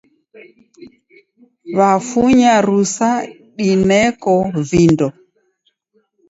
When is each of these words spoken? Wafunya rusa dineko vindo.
Wafunya 1.77 2.53
rusa 2.67 3.11
dineko 3.57 4.33
vindo. 4.69 5.07